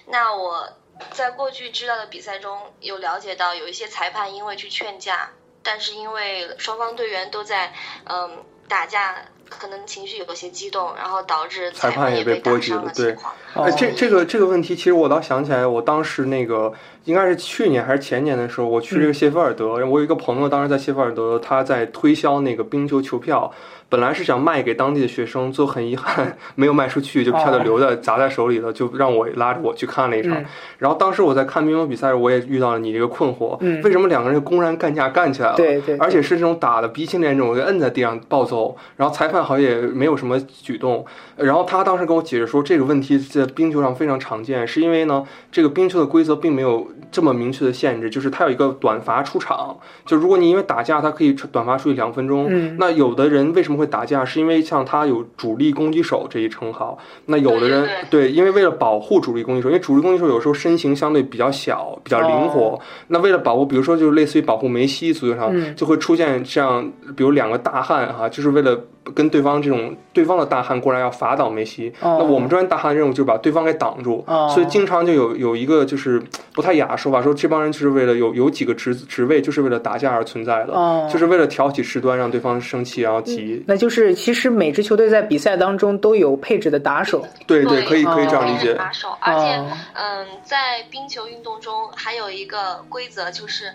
[0.07, 0.69] 那我
[1.13, 5.31] 在过去知道的比赛中有了解到，有一些裁判因为去劝架，
[5.63, 7.73] 但是因为双方队员都在
[8.05, 9.25] 嗯打架。
[9.49, 12.85] 可能情绪有些激动，然后导致裁判也被波及了。
[12.95, 13.17] 对，
[13.55, 16.73] 哎，这这个这个问题，其实我倒想起来，我当时那个
[17.05, 23.53] 应该是去年还是前年的时候，我去这个谢菲尔德，我有一个朋友当时在谢菲尔德，他在推销那个冰球球票。
[23.91, 30.45] 本来是想卖给当地的学生，最后很遗憾没有卖出去，就票就留在砸在手里了，就让我拉着我去看了一场。
[30.77, 35.57] 然后当时我在看冰球比赛时，我也遇到了你这个困惑：为什么两个人公然干架干起来了？
[35.57, 41.03] 对对，而且是这种打的鼻青脸肿，就摁在地上暴揍，然后裁判好像也没有什么举动。
[41.37, 49.75] 然后他当时跟我解释说，这个问题在冰球上非常常见，是因为呢，这个冰球的规则并没有这么明确的限制，就是它有一个短罚出场，
[50.05, 52.77] 就如果你因为打架，它可以短罚出去两分钟。
[52.77, 53.79] 那有的人为什么？
[53.79, 68.77] 会打架是因为像他有主力攻击手这一称号，那有的人对，因为为了保护主力攻击手，因为主力攻击手有时候身形相对比较小，比较灵活，那为了保护，比如说就是类似于保护梅西，足球上就会出现像比如两个大汉哈，就是为了。
[69.15, 83.63] 跟对方这种对方的大汉过来要罚倒梅西，那我们这边大汉的任务就是把对方给挡住，所以经常就有有一个就是不太雅的说法，说这帮人就是为了有有几个职职位就是为了打架而存在的，就是为了挑起事端，让对方生气然后急。
[83.67, 88.75] 那就是其实每支球队在比赛当中都有配置的打手，对对，可以可以这样理解。
[88.75, 89.63] 打手，而且
[89.95, 93.73] 嗯，在冰球运动中还有一个规则就是。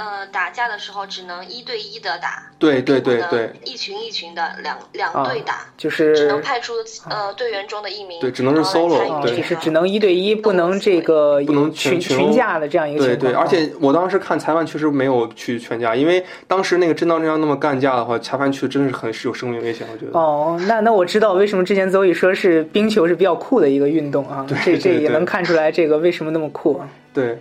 [0.00, 6.72] 呃，打架的时候只能一对一的打，对对对对，一群一群的两两队打，就是只能派出
[7.10, 13.18] 呃队员中的一名，对，只能是 solo，对，就是只能一对一，不能这个不能群群架的这样一个情况。
[13.18, 20.18] 对对，而且我当时看裁判确实没有去劝架，因为当时那个真当真要那么干架的话，裁判去真的是很是有生命危险，我觉得。
[20.18, 26.88] 哦，那那我知道为什么之前邹宇说是冰球是比较酷的一个运动啊，这这也能看出来这个为什么那么酷啊。
[27.12, 27.38] 对。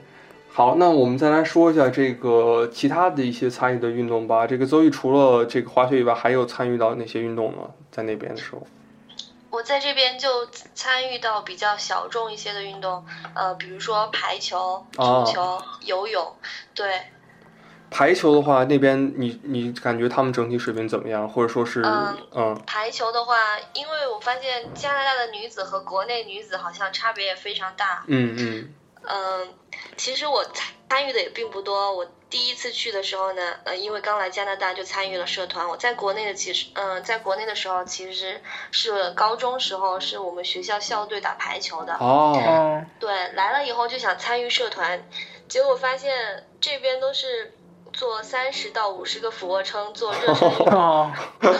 [0.59, 4.45] 好，那我们再来说一下这个其他的一些参与的运动吧。
[4.45, 7.59] 这个邹毅除了这个滑雪以外，还有参与到哪些运动呢？
[7.89, 8.67] 在那边的时候，
[9.51, 16.29] 我在这边就参与到比较小众一些的运动，呃，比如说排球、足球、游泳。
[16.75, 17.03] 对，
[17.89, 21.29] 排球的话，那边你你感觉他们整体水平怎么样？
[21.29, 21.81] 或者说是
[22.35, 23.37] 嗯，排球的话，
[23.73, 28.03] 因为我发现加拿大的女子和国内女子好像差别也非常大。
[28.07, 28.73] 嗯嗯。
[29.03, 29.53] 嗯，
[29.97, 30.45] 其实我
[30.89, 31.95] 参与的也并不多。
[31.95, 35.67] 我第一次去的时候呢，呃，因为刚来加拿大就参与了社团。
[35.67, 41.95] 我在国内的其实，嗯，在国内的时候其实是高中时候是我们学校校队打排球的。
[41.95, 42.83] 哦。
[42.99, 45.03] 对，来了以后就想参与社团，
[45.47, 47.53] 结果发现这边都是
[47.93, 51.11] 做三十到五十个俯卧撑做热身运动。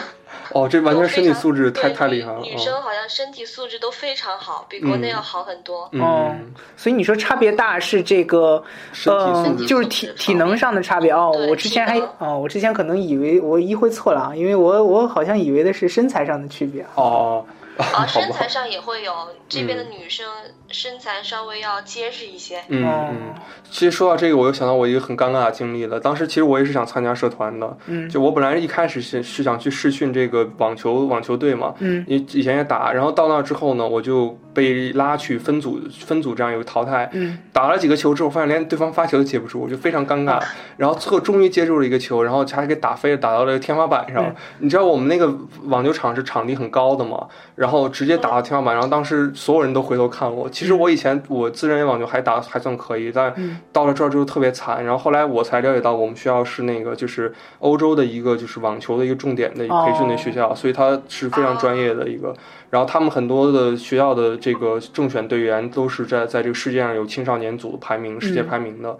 [0.52, 2.40] 哦，这完全身体素质太太厉害了。
[2.40, 5.88] 女生好像身体素质都非常好，比国内要好很多。
[5.92, 8.62] 嗯，所以你说差别大是这个，
[9.06, 11.30] 呃，就是体体能上的差别哦。
[11.48, 16.84] 我之前还哦，我之前可能以为我一会错了啊，因为我我好像以为的是身材上的区别。
[16.94, 17.44] 哦。
[17.94, 19.14] 啊，身材上也会有，
[19.50, 20.26] 这边的女生
[20.68, 22.62] 身材稍微要结实一些。
[22.68, 23.34] 嗯嗯，
[23.70, 26.00] 其实说到这个，我又想到我一个很尴尬的经历了。
[26.00, 34.38] 当时其实我也是想参加社团的，嗯，就我本来一开始是是想去试训这个网球网球队嘛，嗯，以以前也打，然后到那之后呢，我就。
[34.52, 40.42] 被拉去分组，分组这样有个淘汰，嗯，打了几个球之后，发现连对方发球都接不住，我就非常尴尬。
[40.76, 44.34] 然后最后终于接住了一个球，然后还给打飞了，打到了天花板上。
[44.58, 45.32] 你知道我们那个
[45.66, 47.28] 网球场是场地很高的嘛？
[47.54, 50.46] 然后直接打到天花板，然后当时所有人都回头看我。
[50.50, 53.34] 其实我以前我自认为网球还打还算可以，但
[53.72, 54.84] 到了这儿之后特别惨。
[54.84, 62.34] 然后后来我才了解到，我们学校是那个就是欧洲的一个就是网球的一个重点的培训的学校，所以它是非常专业的一个。
[62.68, 68.90] 然后他们很多的学校的这个正选队员都是在在这个世界上有青少年组排名、世界排名的。
[68.90, 68.98] 嗯，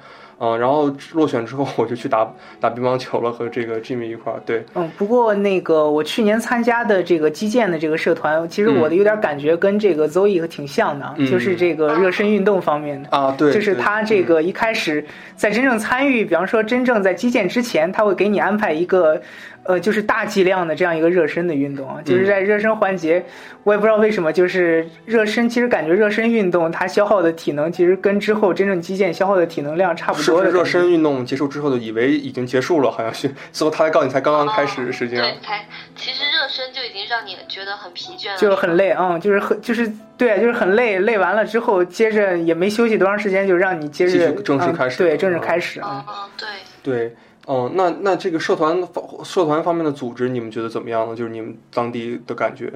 [0.59, 2.27] 然后落选之后，我就去打
[2.59, 4.41] 打乒乓球了，和这个 Jimmy 一块儿。
[4.47, 15.05] 对，嗯，不过那个我去年参加的这个击剑的这个社团，其实我的有点感觉跟这个 Zoe 挺像的，就是这个热身运动方面的啊，对，就是他这个一开始
[15.37, 19.21] 在真正参与，比方说真正在击剑之前，他会给你安排一个。
[19.63, 23.23] 呃，就是大剂量的这样一个热身的运动啊，就是在热身环节，
[23.63, 30.30] 我也不知道为什么，就是热身，其实感觉热身运动它消耗的体能，其实跟之后真正击剑消耗的体能量差不多。
[30.39, 35.25] 是热身运动结束之后，就以为已经结束了，好像是，最后他才告诉你才刚刚开始，实际上。
[35.25, 35.67] 对，才
[35.97, 38.39] 其实热身就已经让你觉得很疲倦了。
[38.39, 46.05] 就是很累啊，就是很就是对，就是很累，累完了之后，接着也没休息多长时间，就让你接着正式开始，对，正式开始啊。
[46.09, 46.49] 嗯，对。
[46.83, 47.17] 对。
[47.47, 51.17] 哦，那那这个社团方社团方面的组织，你们觉得怎么样呢？
[51.17, 52.73] 就是你们当地的感觉，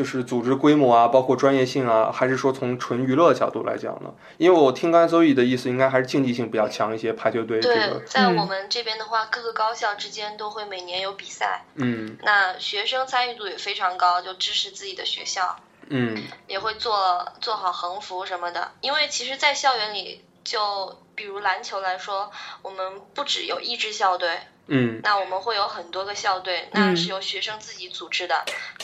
[0.00, 4.10] 就是组织规模啊，包括专业性啊，还是说从纯娱乐角度来讲呢？
[4.38, 7.12] 因为我听刚才周易的意思，应该还是竞技性比较强一些。
[7.12, 11.66] 排球队这个，在我们这边的话，各个高校之间都会每年有比赛。
[11.74, 15.54] 嗯，那学生参与度也非常高，就支持自己的学校。
[15.90, 20.96] 嗯，也会做做好横幅什么的，因为其实，在校园里就。
[21.16, 22.30] 比如篮球来说，
[22.62, 24.38] 我们不只有一支校队。
[24.72, 28.36] 嗯，那我们会有很多个校队，那是由学生自己组织的。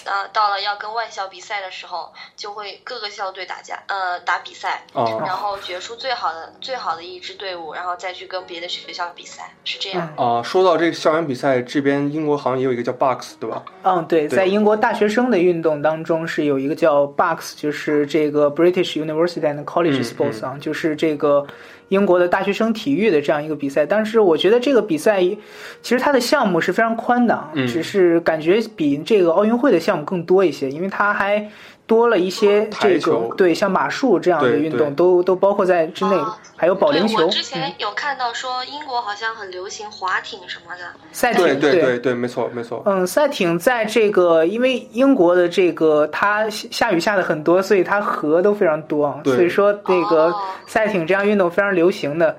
[0.04, 10.12] 那到了要跟外校比赛的时候，就会各个校队打架，呃，打比赛，然后决出最好的最好的一支队伍，然后再去跟别的学校比赛，是这样。
[10.16, 13.64] 啊，说到这个校园比赛，这边英国好像也有一个叫 Box，对吧？
[13.84, 21.46] 嗯，对，在英国大学生的运动当中是有一个叫 Box，就是这个 British University and College Sports 啊，就是这个。
[21.88, 25.38] 英国的大学生体育的这样一个比赛，但是我觉得这个比赛其
[25.82, 31.48] 实它的项目是非常宽的，只是感觉比这个奥运会的项目更多一些，因为它还。
[31.86, 36.16] 多了一些这种对像马术这样的运动都都包括在之内，
[36.56, 37.24] 还有保龄球。
[37.24, 40.82] 我之前有看到说英国好像很流行划艇什么的。
[41.12, 42.82] 赛艇对对对对，没错没错。
[42.86, 50.34] 嗯，赛艇在这个因为英国的这个它下雨下的很多，所以它河都非常多，所以说那个
[50.66, 52.36] 赛艇这样运动非常流行的。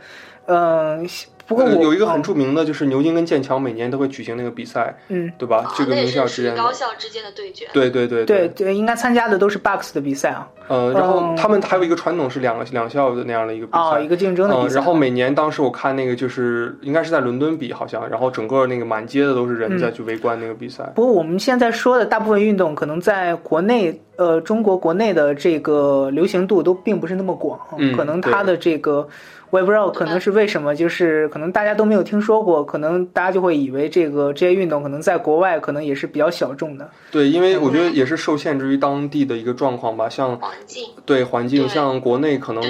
[0.48, 1.08] 嗯。
[1.48, 5.74] 不过有一个很著名的就是牛津跟剑桥每年都会举行那个比赛，嗯，对吧？
[5.78, 7.66] 这个名校之间高校之间的对决。
[7.74, 10.48] 对对对对对，应该参加的都是 Bucks 的比赛啊。
[10.68, 14.76] 呃，然后他们还有一个传统是两个两校的那样的一个比赛，一个竞争的比赛。
[14.76, 20.84] 然后每年当时我看那个就是应该是在伦敦比好像，然后整个那个满街的都是人在去围观那个比赛。
[20.96, 27.58] 不过我们现在说的大部分运动，可能在国内呃中国国内的这个流行度都并不是那么广，
[27.96, 29.08] 可能它的这个。
[29.50, 36.90] 我也不知道可能是为什么，就是可能大家都没有听说过，可能大家就会以为这个这些运动可能在国外可能也是比较小众的。
[37.12, 42.64] 对，因为我觉得也是受限制于当地的一个状况吧，像环境，对环境，像国内可能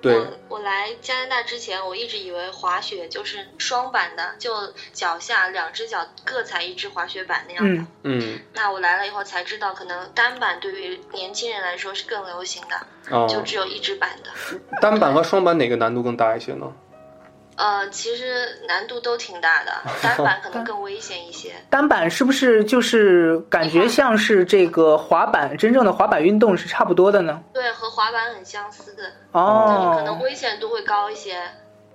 [0.00, 0.20] 对。
[0.48, 7.84] 我来加拿大之前，我一直以为滑雪就是双板的，就脚下两只脚各踩一只滑雪板那样的。
[8.04, 8.38] 嗯。
[8.52, 14.30] 那我来了以后才知道，可能单板对于年轻人来说是更流行的，就只有一只板的。
[14.80, 16.72] 单板和双板哪个难度更大一些呢？
[17.56, 21.54] 呃，其实难度都挺大的， 单板可能更危险一些。
[21.70, 27.42] 单板是不是就是感觉像是这个滑板，真正的滑板运动是差不多的呢？
[27.54, 29.10] 对，和滑板很相似的。
[29.32, 29.94] 哦。
[29.96, 31.40] 可能危险度会高一些。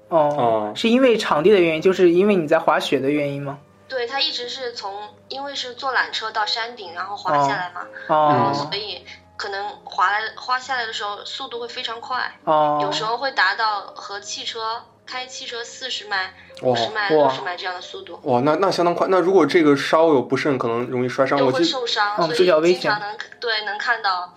[0.09, 0.73] 哦。
[0.75, 3.59] 是因为场地的原因，就是因为你在滑雪的原因吗？
[3.87, 7.81] 对，它一直是从，因为是坐缆车到山顶，然后滑下来嘛。
[8.07, 8.29] 哦。
[8.33, 9.05] 然后所以
[9.37, 12.31] 可能滑来滑下来的时候速度会非常快。
[12.45, 12.79] 哦。
[12.81, 14.81] 有时候会达到和汽车。
[15.11, 19.07] 开汽车四十迈、五十迈、六十迈这样的速度，哇，那那相当快。
[19.09, 24.33] 那如果这个稍有不慎，可能容易摔伤，就会受伤，所以经常能对能看到，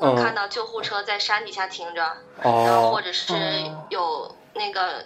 [0.00, 2.02] 能看到救护车在山底下停着，
[2.42, 3.32] 然后或者是
[3.90, 5.04] 有那个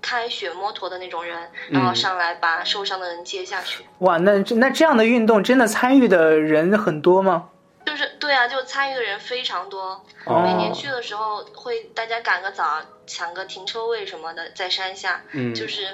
[0.00, 3.84] 开雪摩托的那种人，然后上来把受伤的人接下去。
[3.98, 7.50] 哇，那那这样的运动真的参与的人很多吗？
[7.84, 10.02] 就是对啊，就参与的人非常多。
[10.24, 15.20] 每年去的时候，会大家赶个早，抢个停车位什么的，在山下。
[15.32, 15.52] 嗯。
[15.52, 15.88] 就是，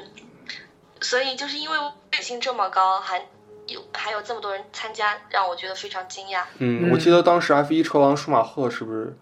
[1.01, 1.77] 所以就是因为
[2.11, 3.19] 水性这么高，还
[3.67, 6.43] 有还有这么多人参加，让我觉得非常惊讶。
[6.59, 9.17] 嗯，我记得当时 F 一车王舒马赫是不是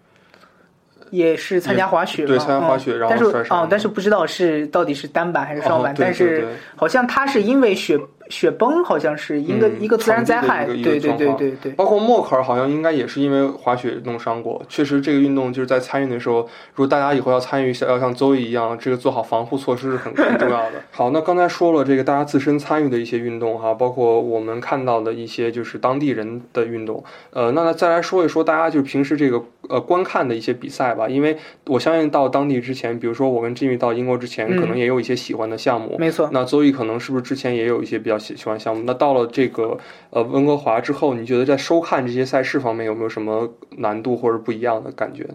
[1.11, 2.25] 也是参加滑雪？
[2.25, 3.61] 对，参加滑雪，然后摔伤。
[3.61, 7.97] 哦，但是不知道是到底是单板还是双板，但是好像他是因为雪。
[8.29, 11.71] 雪崩好像是一个一个自然灾害，对对对对对。
[11.73, 14.61] 包括默克尔好像应该也是因为滑雪弄伤过。
[14.67, 16.41] 确实，这个运动就是在参与的时候，
[16.73, 20.73] 如果大家以后要参与，要像邹毅一样，这个做好防护措施是很很重要的。
[20.91, 27.03] 好，那刚才说了这个大家自身参与的一些运动哈，包括我们看到的一些就是当地人的运动。
[27.31, 35.95] 呃，那再来说一说大家就是平时这个呃观看的一些比赛吧，因为我相信到当地之前，比如说我跟 Jimmy 到英国之前，可能也有一些喜欢的项目。
[35.99, 36.29] 没错。
[36.33, 38.15] 那邹毅可能是不是之前也有一些比较？
[38.25, 39.77] 喜喜欢项目，那到了这个
[40.09, 45.27] 呃温哥华之后，你觉得在收看这些赛事方面有没有什么难度或者不一样的感觉？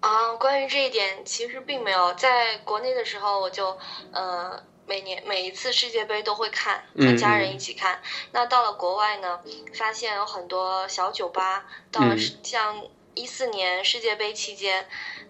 [0.00, 2.12] 啊，关于这一点，其实并没有。
[2.14, 3.76] 在国内的时候，我就
[4.12, 8.00] 呃每年每一次世界杯都会看，和家人一起看。
[8.32, 9.40] 那到了国外呢，
[9.72, 12.82] 发现有很多小酒吧，到了像
[13.14, 14.86] 一四年世界杯期间。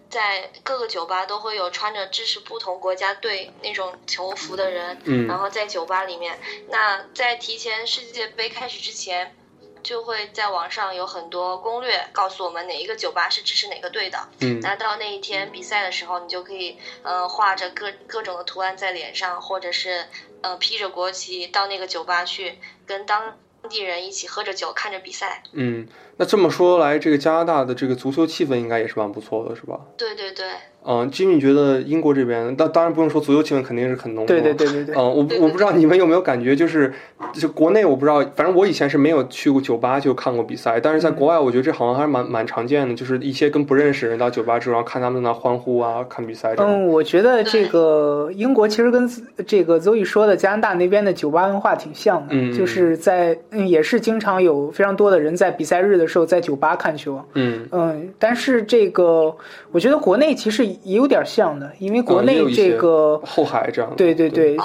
[0.07, 6.39] 在各个酒吧都会有穿着支持不同国家队那种球服的人，然后在酒吧里面。
[6.69, 9.35] 那在提前世界杯开始之前，
[9.81, 14.29] 就会在网上有很多攻略，告诉我们哪一个酒吧是支持哪个队的。
[14.41, 20.05] 嗯那到那一天比赛的时候，你就可以呃画着各各种的图案在脸上，或者是
[20.41, 25.43] 呃披着国旗到那个酒吧去跟当地人一起喝着酒看着比赛。
[25.53, 25.87] 嗯。
[26.17, 29.81] 那这么说来，这个加拿大的这个足球气氛应该也是蛮不错的，是吧？
[29.97, 30.45] 对对对。
[30.87, 34.25] 嗯，Jimmy 觉得英国这边，当当然不用说足球气氛肯定是很浓。
[34.25, 34.95] 对对对对对。
[34.95, 36.93] 嗯，我我不知道你们有没有感觉，就是
[37.33, 46.53] 就国内我不知道，反正我以前是没有去过酒吧就看过比赛，但是在国外我觉得这好像还是蛮蛮常见的，就是一些跟不认识人到酒吧之后看他们那欢呼啊，看比赛。
[46.57, 49.09] 嗯，我觉得这个英国其实跟
[49.47, 57.19] 这个 Zoe 说的加拿大那边的酒吧文化挺像的，就是在嗯也是经常有非常多的人在比赛日的时候在酒吧看球。
[57.33, 59.35] 嗯嗯，但是这个
[59.71, 61.15] 我觉得国内其实也有点。
[61.15, 64.57] 点像的，因为国内这个后海这样，对对对，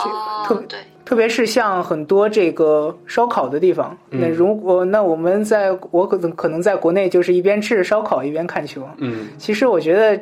[0.45, 0.81] 特对。
[1.05, 10.21] 特别是像很多这个烧烤的地方，那如果那我们在我可能可能在国内就是一边吃着烧烤一边看球，嗯，其实我觉得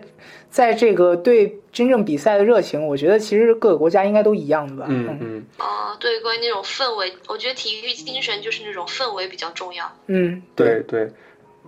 [0.51, 11.11] 在这个对真正比赛的热情，我觉得其实各个国家应该都一样的吧，嗯嗯，哦，对，关于那种氛围，我觉得体育精神就是那种氛围比较重要，嗯，对对，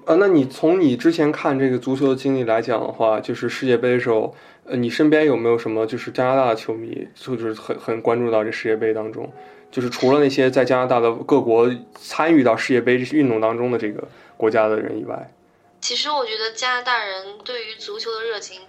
[0.06, 4.34] 呃，那你从你之前看这个足球的经历来讲的话，就是世界杯的时候。
[4.64, 9.28] 呃，你身边有没有什么就是加拿大的球迷，就是很很关注到这世界杯当中？
[9.68, 15.32] 就是除了那些在加拿大的各国参与到世界杯运动当中的这个国家的人以外，
[15.80, 18.60] 其实我觉得加拿大人对于足球的热情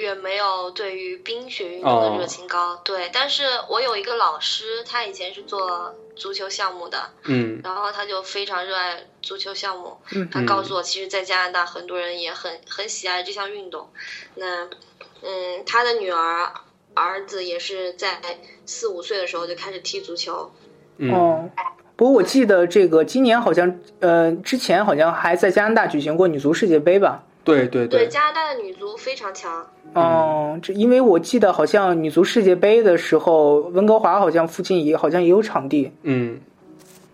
[0.00, 2.76] 远没有对于冰雪运动的热情高。
[2.84, 9.96] 对，但是我有一个老师，他以前是做足球项目的，嗯，然后他就非常热爱足球项目。
[10.12, 13.88] 嗯，他告诉我，其实，在加拿大很多人也很很喜爱这项运动。
[14.34, 14.64] 那，
[15.22, 16.52] 嗯，他的女儿、
[16.94, 18.20] 儿子也是在
[18.66, 20.50] 四五岁的时候就开始踢足球。
[21.12, 21.48] 哦。
[21.96, 27.22] 不过我记得这个今年好像，呃，之前好像还在加拿大举行过女足世界杯吧？
[27.56, 29.70] 对对对，加拿大的女足非常强。
[29.94, 35.92] 哦，这因为我记得好像女足世界杯的时候，温哥华好像附近也好像也有场地。
[36.02, 36.40] 嗯，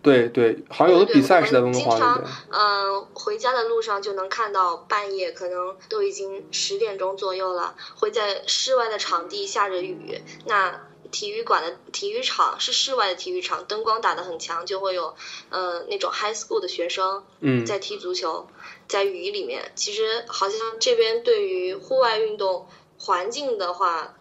[0.02, 2.28] 对对，好像有的比赛是在温哥华那边。
[2.50, 10.20] 嗯，回家的路上就能看到，半夜可能都已经十点钟左右了，会在室外的场地下着雨。
[10.46, 10.80] 那
[11.12, 15.14] 体育馆的体育场是室外的体育场，灯光打得很强，就会有
[15.50, 18.46] 呃那种 high school 的学生嗯在踢足球，
[18.88, 19.62] 在雨里面。
[19.74, 22.66] 其实好像这边对于户外运动
[22.98, 24.14] 环境的话，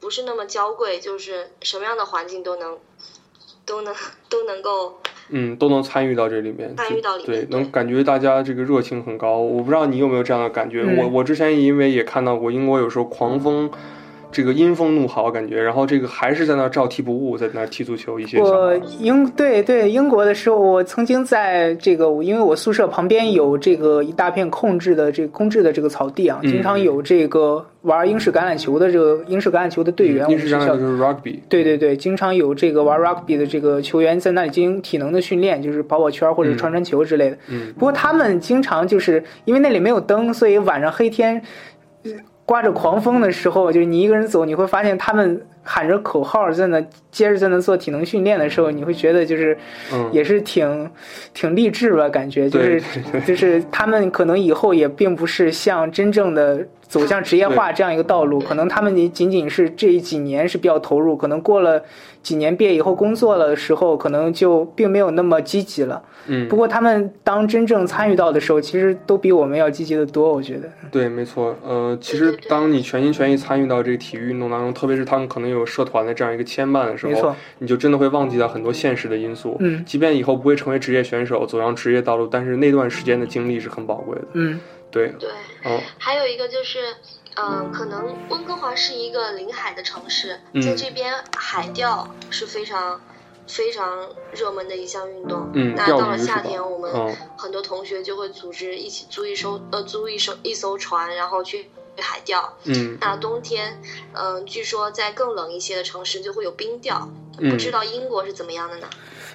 [0.00, 2.78] 不是那么娇贵，就是什么样的环境都能
[3.64, 3.94] 都能
[4.28, 9.38] 都能够嗯都能参与到这里面，参与到里面，对，能感觉大家这个热情很高。
[9.38, 13.70] 我不知道你有没有这样的感觉，我我之前因为也看到过英国有时候狂风。
[14.38, 18.20] 这个阴风怒号感觉，然后这个还是在那照踢不误，在那踢足球。
[18.20, 30.30] 一些我英对对英国的时候，我曾经在这个，因为我宿舍旁边有这个一大片空置的这空置的这个草地啊，经常有这个玩英式橄榄球的这个英式橄榄球的队员。
[30.30, 31.40] 英式橄榄球就是 rugby。
[31.48, 37.36] 对对对，经常有这个玩 rugby 的这个球员在那里进行体能的训练，就是跑跑圈或者传传球之类的。
[37.48, 37.72] 嗯。
[37.76, 41.42] 不过他们经常就是因为那里没有灯，所以晚上黑天。
[42.48, 46.80] 刮着狂风的时候，就是你一个人走，你会发现他们喊着口号在那
[47.10, 49.54] 接着在那做体能训练的时候，你会觉得就是，
[50.10, 50.90] 也是挺
[51.34, 52.08] 挺励志吧？
[52.08, 52.82] 感觉就是
[53.26, 61.84] 就是他们可能以后也并不是像真正的走向职业化这样一个道路，可能他们也仅仅是这几年是比较投入，可能过了
[62.28, 66.02] 几年毕业以后工作了的时候，可能就并没有那么积极了。
[66.26, 70.30] 嗯，不过他们当真正参与到的时候，其实都比我们要积极的多。
[70.30, 71.56] 我觉得，对，没错。
[71.64, 79.56] 呃，其实当你全心全意参与到这个体育运动当中，特别是他们可能有社团的这样一个牵绊的时候，你就真的会忘记掉很多现实的因素。
[79.60, 84.24] 嗯，即便以后不会成为职业选手，走上职业道路，但是那段时间的经历是很宝贵的。
[84.34, 84.60] 嗯，
[84.90, 85.30] 对，对。
[85.64, 86.96] 哦，还有一个就是，
[87.36, 93.00] 嗯，可能温哥华是一个临海的城市，在这边海钓是非常。
[93.50, 95.50] 非常热门的一项运动。
[95.54, 102.58] 嗯，那到了夏天，我们很多同学就会组织一起租一艘呃租一艘一艘船，然后去海钓。
[102.64, 103.80] 嗯，那冬天，
[104.12, 107.08] 嗯，据说在更冷一些的城市就会有冰钓。
[107.38, 108.90] 不知道英国是怎么样的呢？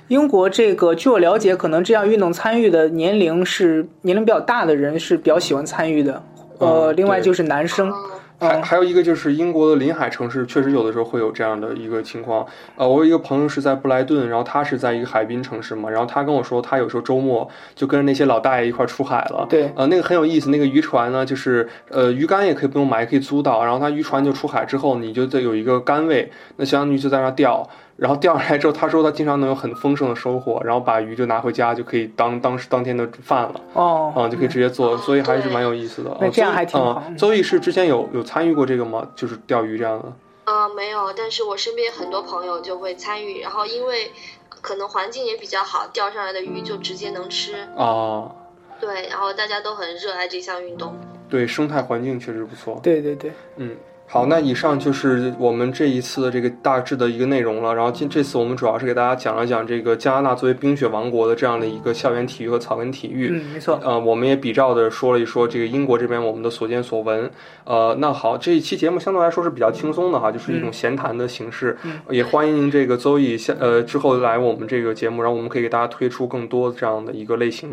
[0.09, 6.21] 英国这个，据我了解，可能这样运动参与的年龄是年龄比较大的人是比较喜欢参与的。
[6.59, 7.91] 呃，另外就是男生。
[8.39, 12.45] 还还有一个就是英国的临海城市，确实有的时候会有这样的一个情况。
[12.75, 19.45] 呃，我有一个朋友是在布莱顿，然后他是在一个海滨城市嘛，然后他跟我说，他有时候周末就跟着那些老大爷一块出海了。
[19.49, 27.65] 对，呃，那个很有意思，那个渔船呢，就是呃鱼竿也可以不用买，也可以租到，然后他渔船就出海之后，你就得有一个杆位，那相当于就在那钓。
[27.95, 33.61] 然后钓上来之后，他说他经常能有很丰盛的收获，然后把鱼就拿回家，就可以当当时当天的饭了。
[33.73, 36.17] 哦，嗯，就可以直接做，所以还是蛮有意思的。
[36.19, 37.03] 那这样还挺好。
[37.17, 39.07] 周易是之前有有参与过这个吗？
[39.15, 40.11] 就是钓鱼这样的？
[40.45, 44.11] 呃，没有，但是我身边很多朋友就会参与，然后因为
[44.49, 47.55] 可能环境也比较好，钓上来的鱼就直接能吃。
[47.75, 48.35] 哦。
[48.79, 50.93] 对，然后大家都很热爱这项运动。
[51.29, 52.79] 对，生态环境确实不错。
[52.83, 53.77] 对对对，嗯。
[54.13, 57.73] 好，那以上就是我们这一次的这个大致的一个内容了。
[57.73, 63.29] 然后今这次我们主要是给大家讲了讲这个加拿大作为冰雪王国的这样的一个校园体育和草根体育。
[63.33, 63.79] 嗯，没错。
[63.83, 67.27] 呃，我们也比照的说了一说这个英国这边我们的所见所闻。
[67.63, 71.75] 呃，那好，这一期节目相对来说是比较轻松的哈，就是一种闲谈的形式。
[71.81, 71.93] 嗯。
[72.11, 77.71] 也欢迎这个邹毅下呃之后来我们这个节目，然后我们可以给大家推出更多这样的一个类型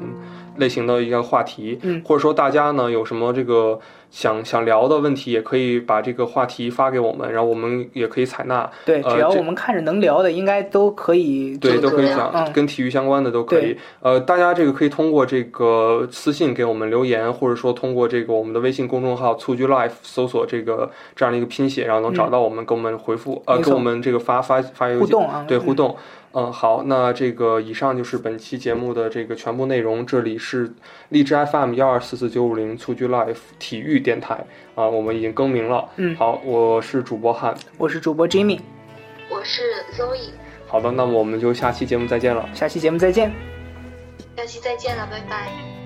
[0.57, 1.79] 类型的一个话题。
[1.83, 2.01] 嗯。
[2.03, 3.79] 或者说大家呢有什么这个。
[4.11, 8.69] 想想聊的问题，也可以把这个话题发给我们，然后我们也可以采纳。
[8.85, 11.57] 对，只要我们看着能聊的，应该都可以。
[11.59, 13.77] 对，都可以讲，跟体育相关的都可以。
[14.01, 25.01] 呃，大家这个可以通过这个私信给我们留言，或者说通过这个我们的微信公众号“蹴鞠 Life” 搜索这个这样的一个拼写，然后能找到我们，给我们回复，呃，给我们这个发发发邮件。
[25.01, 25.91] 互动啊，对，互动。
[25.91, 25.97] 嗯，
[26.33, 30.07] 好，那这个以上就是本期节目的这个全部内容。
[30.07, 30.73] 这里是
[31.09, 34.45] 荔枝 FM 幺二四四九五零蹴鞠 Life 体育电台
[34.77, 35.89] 啊，我们已经更名了。
[35.97, 38.61] 嗯，好，我是主播汉，我是主播 Jimmy，
[39.29, 39.63] 我是
[39.93, 40.31] Zoe。
[40.69, 42.49] 好的，那么我们就下期节目再见了。
[42.55, 43.33] 下期节目再见。
[44.37, 45.80] 下期再见了，拜拜。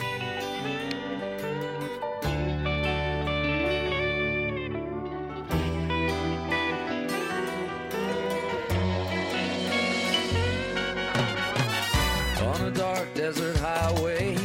[13.14, 14.36] Desert highway,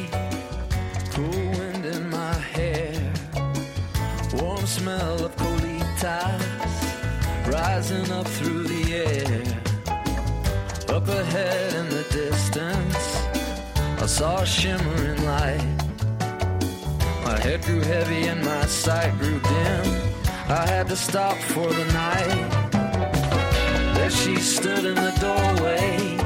[1.12, 3.14] cool wind in my hair,
[4.34, 6.50] warm smell of colitas
[7.48, 9.42] rising up through the air.
[10.96, 13.04] Up ahead in the distance,
[14.02, 15.80] I saw a shimmering light.
[17.24, 19.86] My head grew heavy and my sight grew dim.
[20.50, 22.50] I had to stop for the night.
[23.96, 26.19] There she stood in the doorway.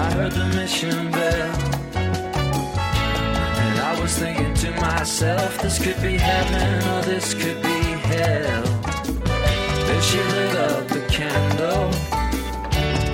[0.00, 1.56] I heard the mission bell.
[3.64, 8.62] And I was thinking to myself, this could be heaven or this could be hell.
[9.86, 11.92] Then she lit up the candle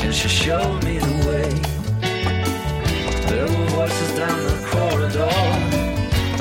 [0.01, 1.51] and she showed me the way.
[3.31, 5.37] There were voices down the corridor.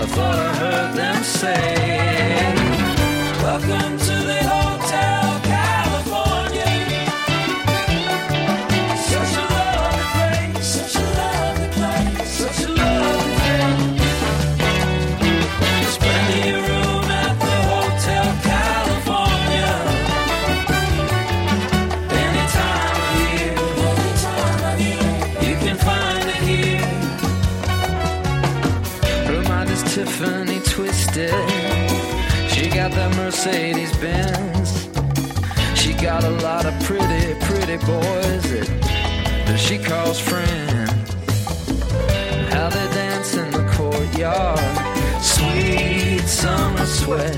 [0.01, 2.53] I thought I heard them say,
[3.41, 5.24] Welcome to the Hotel
[33.35, 34.87] Mercedes Benz.
[35.75, 38.67] She got a lot of pretty, pretty boys that,
[39.45, 41.13] that she calls friends.
[42.53, 44.57] How they dance in the courtyard,
[45.21, 47.35] sweet summer sweat.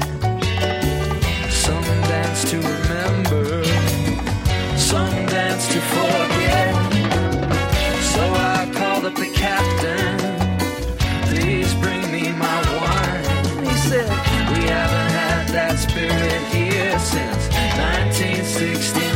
[1.50, 3.64] Some dance to remember,
[4.78, 6.76] some dance to forget.
[8.14, 9.77] So I called up the captain.
[17.00, 19.12] Since 1969.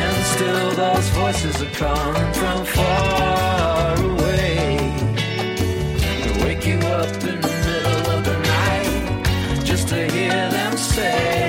[0.00, 4.78] And still those voices are calling from far away.
[6.24, 11.39] To wake you up in the middle of the night, just to hear them say,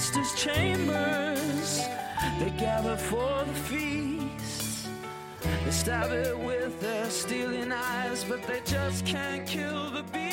[0.00, 1.82] master's chambers,
[2.38, 4.88] they gather for the feast.
[5.62, 10.29] They stab it with their steely eyes, but they just can't kill the beast.